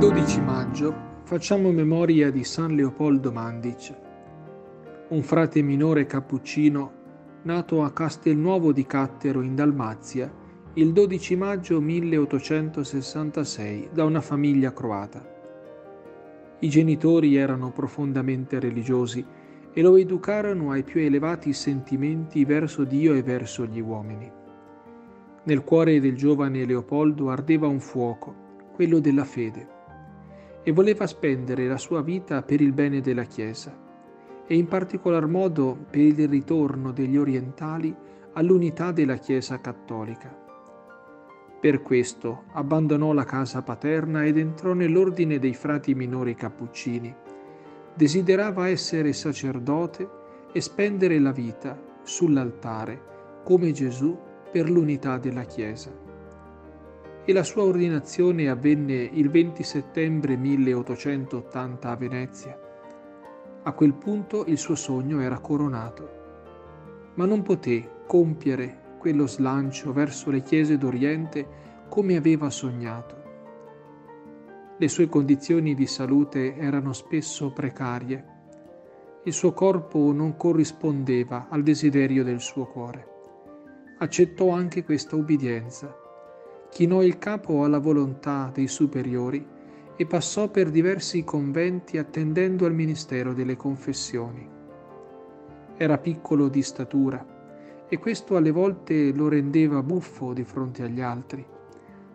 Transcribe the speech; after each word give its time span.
12 0.00 0.40
maggio 0.40 0.94
facciamo 1.24 1.70
memoria 1.72 2.30
di 2.30 2.42
San 2.42 2.74
Leopoldo 2.74 3.30
Mandic, 3.32 3.94
un 5.08 5.22
frate 5.22 5.60
minore 5.60 6.06
cappuccino 6.06 6.92
nato 7.42 7.82
a 7.82 7.92
Castelnuovo 7.92 8.72
di 8.72 8.86
Cattero 8.86 9.42
in 9.42 9.54
Dalmazia 9.54 10.32
il 10.72 10.94
12 10.94 11.36
maggio 11.36 11.82
1866 11.82 13.90
da 13.92 14.04
una 14.04 14.22
famiglia 14.22 14.72
croata. 14.72 15.22
I 16.60 16.68
genitori 16.70 17.36
erano 17.36 17.70
profondamente 17.70 18.58
religiosi 18.58 19.22
e 19.70 19.82
lo 19.82 19.96
educarono 19.96 20.70
ai 20.70 20.82
più 20.82 21.02
elevati 21.02 21.52
sentimenti 21.52 22.46
verso 22.46 22.84
Dio 22.84 23.12
e 23.12 23.22
verso 23.22 23.66
gli 23.66 23.80
uomini. 23.80 24.32
Nel 25.42 25.62
cuore 25.62 26.00
del 26.00 26.16
giovane 26.16 26.64
Leopoldo 26.64 27.28
ardeva 27.28 27.66
un 27.66 27.80
fuoco, 27.80 28.48
quello 28.72 28.98
della 28.98 29.24
fede, 29.24 29.76
e 30.62 30.72
voleva 30.72 31.06
spendere 31.06 31.66
la 31.66 31.78
sua 31.78 32.02
vita 32.02 32.42
per 32.42 32.60
il 32.60 32.72
bene 32.72 33.00
della 33.00 33.24
Chiesa 33.24 33.88
e 34.46 34.56
in 34.56 34.66
particolar 34.66 35.26
modo 35.26 35.78
per 35.90 36.00
il 36.00 36.28
ritorno 36.28 36.92
degli 36.92 37.16
orientali 37.16 37.94
all'unità 38.32 38.92
della 38.92 39.16
Chiesa 39.16 39.60
cattolica. 39.60 40.36
Per 41.60 41.82
questo 41.82 42.44
abbandonò 42.52 43.12
la 43.12 43.24
casa 43.24 43.62
paterna 43.62 44.24
ed 44.24 44.38
entrò 44.38 44.72
nell'ordine 44.72 45.38
dei 45.38 45.54
frati 45.54 45.94
minori 45.94 46.34
cappuccini. 46.34 47.14
Desiderava 47.94 48.68
essere 48.68 49.12
sacerdote 49.12 50.08
e 50.52 50.60
spendere 50.60 51.18
la 51.18 51.32
vita 51.32 51.78
sull'altare 52.02 53.42
come 53.44 53.72
Gesù 53.72 54.18
per 54.50 54.70
l'unità 54.70 55.18
della 55.18 55.44
Chiesa. 55.44 56.09
E 57.30 57.32
la 57.32 57.44
sua 57.44 57.62
ordinazione 57.62 58.48
avvenne 58.48 59.08
il 59.12 59.30
20 59.30 59.62
settembre 59.62 60.36
1880 60.36 61.88
a 61.88 61.94
Venezia. 61.94 62.58
A 63.62 63.72
quel 63.72 63.94
punto 63.94 64.44
il 64.46 64.58
suo 64.58 64.74
sogno 64.74 65.20
era 65.20 65.38
coronato, 65.38 66.10
ma 67.14 67.26
non 67.26 67.42
poté 67.42 67.88
compiere 68.08 68.96
quello 68.98 69.28
slancio 69.28 69.92
verso 69.92 70.30
le 70.30 70.42
chiese 70.42 70.76
d'Oriente 70.76 71.46
come 71.88 72.16
aveva 72.16 72.50
sognato. 72.50 73.22
Le 74.76 74.88
sue 74.88 75.08
condizioni 75.08 75.76
di 75.76 75.86
salute 75.86 76.56
erano 76.56 76.92
spesso 76.92 77.52
precarie. 77.52 78.24
Il 79.22 79.32
suo 79.32 79.52
corpo 79.52 80.10
non 80.10 80.36
corrispondeva 80.36 81.46
al 81.48 81.62
desiderio 81.62 82.24
del 82.24 82.40
suo 82.40 82.66
cuore. 82.66 83.06
Accettò 83.98 84.50
anche 84.50 84.82
questa 84.82 85.14
ubbidienza, 85.14 86.08
chinò 86.70 87.02
il 87.02 87.18
capo 87.18 87.64
alla 87.64 87.78
volontà 87.78 88.50
dei 88.52 88.68
superiori 88.68 89.44
e 89.96 90.06
passò 90.06 90.48
per 90.48 90.70
diversi 90.70 91.24
conventi 91.24 91.98
attendendo 91.98 92.64
al 92.64 92.72
ministero 92.72 93.34
delle 93.34 93.56
confessioni. 93.56 94.48
Era 95.76 95.98
piccolo 95.98 96.48
di 96.48 96.62
statura 96.62 97.84
e 97.86 97.98
questo 97.98 98.36
alle 98.36 98.50
volte 98.50 99.12
lo 99.12 99.28
rendeva 99.28 99.82
buffo 99.82 100.32
di 100.32 100.44
fronte 100.44 100.84
agli 100.84 101.00
altri. 101.00 101.44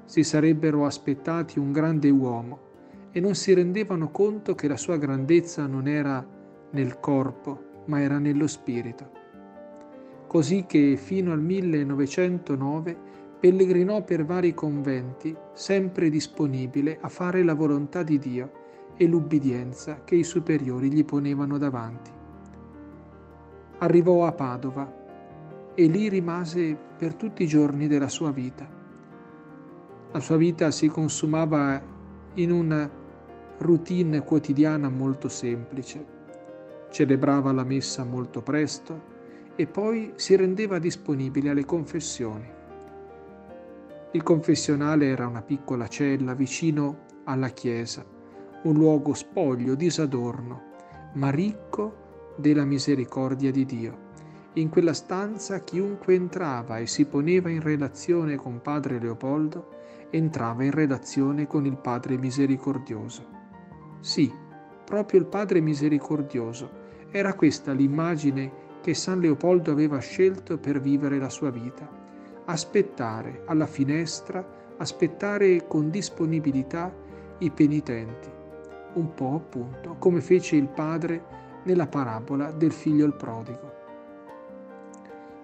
Si 0.05 0.23
sarebbero 0.23 0.85
aspettati 0.85 1.59
un 1.59 1.71
grande 1.71 2.09
uomo 2.09 2.59
e 3.11 3.19
non 3.19 3.35
si 3.35 3.53
rendevano 3.53 4.09
conto 4.09 4.55
che 4.55 4.67
la 4.67 4.77
sua 4.77 4.97
grandezza 4.97 5.67
non 5.67 5.87
era 5.87 6.25
nel 6.71 6.99
corpo, 6.99 7.83
ma 7.85 8.01
era 8.01 8.17
nello 8.19 8.47
spirito. 8.47 9.09
Così 10.27 10.65
che 10.65 10.95
fino 10.97 11.31
al 11.31 11.41
1909 11.41 12.97
pellegrinò 13.45 14.01
per 14.01 14.25
vari 14.25 14.55
conventi, 14.55 15.35
sempre 15.53 16.09
disponibile 16.09 16.97
a 16.99 17.09
fare 17.09 17.43
la 17.43 17.53
volontà 17.53 18.01
di 18.01 18.17
Dio 18.17 18.51
e 18.97 19.05
l'ubbidienza 19.05 20.01
che 20.03 20.15
i 20.15 20.23
superiori 20.23 20.91
gli 20.91 21.05
ponevano 21.05 21.59
davanti. 21.59 22.09
Arrivò 23.77 24.25
a 24.25 24.31
Padova 24.31 24.91
e 25.75 25.85
lì 25.85 26.09
rimase 26.09 26.75
per 26.97 27.13
tutti 27.13 27.43
i 27.43 27.47
giorni 27.47 27.85
della 27.85 28.07
sua 28.07 28.31
vita. 28.31 28.67
La 30.11 30.19
sua 30.19 30.37
vita 30.37 30.71
si 30.71 30.87
consumava 30.87 31.79
in 32.33 32.51
una 32.51 32.89
routine 33.59 34.23
quotidiana 34.23 34.89
molto 34.89 35.27
semplice. 35.27 36.03
Celebrava 36.89 37.51
la 37.51 37.63
messa 37.63 38.03
molto 38.03 38.41
presto 38.41 38.99
e 39.55 39.67
poi 39.67 40.13
si 40.15 40.35
rendeva 40.35 40.79
disponibile 40.79 41.51
alle 41.51 41.65
confessioni. 41.65 42.63
Il 44.15 44.23
confessionale 44.23 45.07
era 45.07 45.27
una 45.27 45.41
piccola 45.41 45.89
cella 45.89 46.35
vicino 46.35 46.99
alla 47.25 47.49
chiesa, 47.49 48.05
un 48.63 48.73
luogo 48.73 49.13
spoglio, 49.13 49.75
disadorno, 49.75 50.61
ma 51.15 51.29
ricco 51.31 52.33
della 52.37 52.63
misericordia 52.63 53.51
di 53.51 53.65
Dio. 53.65 53.97
In 54.53 54.69
quella 54.69 54.93
stanza 54.93 55.59
chiunque 55.65 56.13
entrava 56.13 56.77
e 56.77 56.87
si 56.87 57.03
poneva 57.07 57.49
in 57.49 57.59
relazione 57.59 58.37
con 58.37 58.61
padre 58.61 58.99
Leopoldo 58.99 59.73
entrava 60.11 60.63
in 60.63 60.71
relazione 60.71 61.45
con 61.45 61.65
il 61.65 61.75
Padre 61.75 62.17
misericordioso. 62.17 63.25
Sì, 63.99 64.31
proprio 64.85 65.19
il 65.19 65.25
Padre 65.25 65.59
misericordioso. 65.59 66.69
Era 67.11 67.33
questa 67.33 67.73
l'immagine 67.73 68.79
che 68.81 68.93
San 68.93 69.19
Leopoldo 69.19 69.71
aveva 69.71 69.99
scelto 69.99 70.57
per 70.57 70.79
vivere 70.79 71.19
la 71.19 71.29
sua 71.29 71.49
vita. 71.49 71.94
Aspettare 72.45 73.41
alla 73.45 73.65
finestra, 73.65 74.45
aspettare 74.77 75.65
con 75.67 75.89
disponibilità 75.89 76.93
i 77.39 77.49
penitenti. 77.49 78.29
Un 78.93 79.13
po' 79.13 79.33
appunto 79.33 79.95
come 79.97 80.21
fece 80.21 80.55
il 80.55 80.67
Padre 80.67 81.23
nella 81.63 81.87
parabola 81.87 82.51
del 82.51 82.71
figlio 82.71 83.05
il 83.05 83.15
prodigo. 83.15 83.73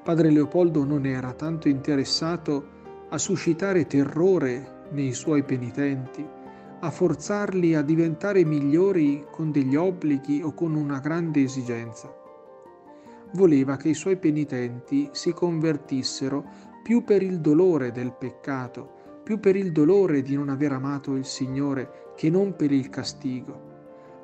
Padre 0.03 0.29
Leopoldo 0.29 0.84
non 0.84 1.06
era 1.06 1.34
tanto 1.34 1.67
interessato 1.67 2.79
a 3.09 3.18
suscitare 3.18 3.88
terrore 3.88 4.85
nei 4.91 5.13
suoi 5.13 5.44
penitenti, 5.44 6.25
a 6.79 6.89
forzarli 6.89 7.75
a 7.75 7.81
diventare 7.81 8.45
migliori 8.45 9.25
con 9.29 9.51
degli 9.51 9.75
obblighi 9.75 10.41
o 10.41 10.53
con 10.53 10.75
una 10.75 11.00
grande 11.00 11.41
esigenza. 11.44 12.13
Voleva 13.33 13.78
che 13.78 13.89
i 13.89 13.94
suoi 13.94 14.18
penitenti 14.18 15.09
si 15.12 15.33
convertissero 15.33 16.69
più 16.81 17.03
per 17.03 17.22
il 17.22 17.40
dolore 17.40 17.92
del 17.92 18.14
peccato, 18.14 19.00
più 19.24 19.40
per 19.40 19.56
il 19.56 19.72
dolore 19.72 20.22
di 20.22 20.36
non 20.36 20.50
aver 20.50 20.72
amato 20.72 21.16
il 21.16 21.25
Signore 21.25 22.14
che 22.16 22.30
non 22.30 22.56
per 22.56 22.72
il 22.72 22.90
castigo. 22.90 23.69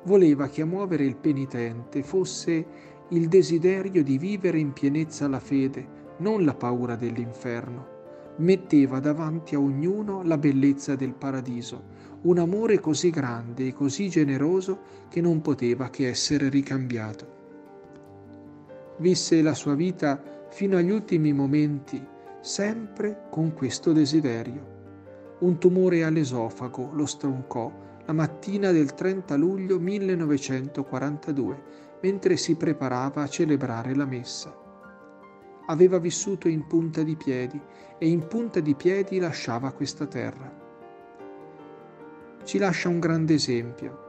Voleva 0.04 0.48
che 0.48 0.62
a 0.62 0.66
muovere 0.66 1.04
il 1.04 1.16
penitente 1.16 2.02
fosse 2.02 2.66
il 3.10 3.28
desiderio 3.28 4.02
di 4.02 4.18
vivere 4.18 4.58
in 4.58 4.72
pienezza 4.72 5.28
la 5.28 5.40
fede, 5.40 5.86
non 6.18 6.44
la 6.44 6.54
paura 6.54 6.96
dell'inferno. 6.96 7.96
Metteva 8.36 9.00
davanti 9.00 9.54
a 9.54 9.60
ognuno 9.60 10.22
la 10.22 10.38
bellezza 10.38 10.94
del 10.94 11.14
paradiso, 11.14 11.96
un 12.22 12.38
amore 12.38 12.80
così 12.80 13.10
grande 13.10 13.68
e 13.68 13.72
così 13.72 14.08
generoso 14.08 14.78
che 15.08 15.20
non 15.20 15.40
poteva 15.40 15.88
che 15.88 16.08
essere 16.08 16.48
ricambiato. 16.48 17.36
Visse 18.98 19.42
la 19.42 19.54
sua 19.54 19.74
vita 19.74 20.20
fino 20.50 20.76
agli 20.76 20.90
ultimi 20.90 21.32
momenti, 21.32 22.04
sempre 22.40 23.26
con 23.30 23.52
questo 23.52 23.92
desiderio. 23.92 24.76
Un 25.40 25.58
tumore 25.58 26.04
all'esofago 26.04 26.90
lo 26.92 27.06
stroncò 27.06 27.72
la 28.06 28.12
mattina 28.12 28.72
del 28.72 28.94
30 28.94 29.36
luglio 29.36 29.78
1942 29.78 31.62
mentre 32.00 32.36
si 32.36 32.56
preparava 32.56 33.22
a 33.22 33.28
celebrare 33.28 33.94
la 33.94 34.06
messa. 34.06 34.54
Aveva 35.66 35.98
vissuto 35.98 36.48
in 36.48 36.66
punta 36.66 37.02
di 37.02 37.16
piedi 37.16 37.60
e 37.98 38.08
in 38.08 38.26
punta 38.26 38.60
di 38.60 38.74
piedi 38.74 39.18
lasciava 39.18 39.72
questa 39.72 40.06
terra. 40.06 40.66
Ci 42.44 42.58
lascia 42.58 42.88
un 42.88 42.98
grande 42.98 43.34
esempio, 43.34 44.06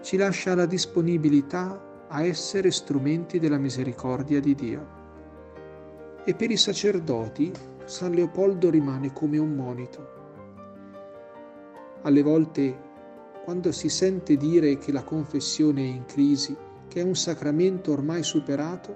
ci 0.00 0.16
lascia 0.16 0.54
la 0.54 0.66
disponibilità 0.66 2.06
a 2.08 2.24
essere 2.24 2.70
strumenti 2.70 3.38
della 3.38 3.58
misericordia 3.58 4.40
di 4.40 4.54
Dio. 4.54 4.95
E 6.28 6.34
per 6.34 6.50
i 6.50 6.56
sacerdoti 6.56 7.52
San 7.84 8.10
Leopoldo 8.10 8.68
rimane 8.68 9.12
come 9.12 9.38
un 9.38 9.54
monito. 9.54 10.08
Alle 12.02 12.20
volte 12.20 12.76
quando 13.44 13.70
si 13.70 13.88
sente 13.88 14.36
dire 14.36 14.76
che 14.76 14.90
la 14.90 15.04
confessione 15.04 15.82
è 15.82 15.86
in 15.86 16.04
crisi, 16.04 16.56
che 16.88 17.00
è 17.00 17.04
un 17.04 17.14
sacramento 17.14 17.92
ormai 17.92 18.24
superato, 18.24 18.92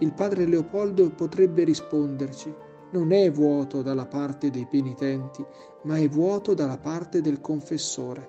il 0.00 0.12
padre 0.12 0.44
Leopoldo 0.44 1.08
potrebbe 1.08 1.64
risponderci, 1.64 2.54
non 2.90 3.12
è 3.12 3.32
vuoto 3.32 3.80
dalla 3.80 4.04
parte 4.04 4.50
dei 4.50 4.66
penitenti, 4.66 5.42
ma 5.84 5.96
è 5.96 6.06
vuoto 6.06 6.52
dalla 6.52 6.76
parte 6.76 7.22
del 7.22 7.40
confessore. 7.40 8.28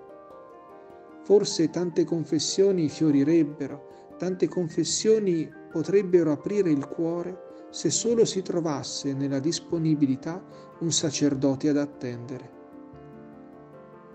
Forse 1.24 1.70
tante 1.70 2.06
confessioni 2.06 2.88
fiorirebbero, 2.88 4.14
tante 4.18 4.48
confessioni 4.48 5.52
potrebbero 5.70 6.32
aprire 6.32 6.70
il 6.70 6.88
cuore 6.88 7.48
se 7.70 7.92
solo 7.92 8.26
si 8.26 8.42
trovasse 8.42 9.14
nella 9.14 9.40
disponibilità 9.40 10.44
un 10.80 10.92
sacerdote 10.92 11.70
ad 11.70 11.78
attendere. 11.78 12.58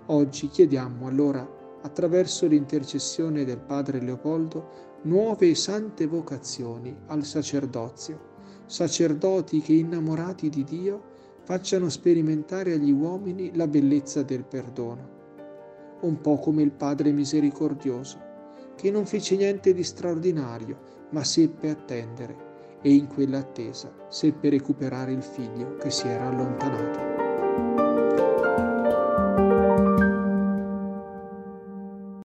Oggi 0.06 0.48
chiediamo 0.48 1.06
allora, 1.06 1.62
attraverso 1.82 2.46
l'intercessione 2.46 3.44
del 3.44 3.58
Padre 3.58 4.00
Leopoldo, 4.00 4.92
nuove 5.02 5.50
e 5.50 5.54
sante 5.54 6.06
vocazioni 6.06 6.96
al 7.06 7.24
sacerdozio, 7.24 8.32
sacerdoti 8.66 9.60
che 9.60 9.74
innamorati 9.74 10.48
di 10.48 10.64
Dio 10.64 11.12
facciano 11.42 11.88
sperimentare 11.90 12.72
agli 12.72 12.90
uomini 12.90 13.54
la 13.54 13.68
bellezza 13.68 14.22
del 14.22 14.44
perdono, 14.44 15.10
un 16.00 16.20
po' 16.20 16.38
come 16.38 16.62
il 16.62 16.72
Padre 16.72 17.12
misericordioso, 17.12 18.18
che 18.74 18.90
non 18.90 19.06
fece 19.06 19.36
niente 19.36 19.72
di 19.72 19.84
straordinario, 19.84 20.92
ma 21.10 21.22
seppe 21.22 21.70
attendere 21.70 22.52
e 22.86 22.92
in 22.92 23.06
quella 23.06 23.38
attesa 23.38 23.90
seppe 24.10 24.50
recuperare 24.50 25.10
il 25.10 25.22
figlio 25.22 25.78
che 25.78 25.90
si 25.90 26.06
era 26.06 26.28
allontanato. 26.28 28.03